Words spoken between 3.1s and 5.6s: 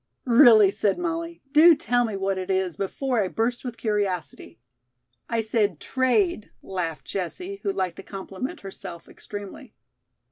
I burst with curiosity." "I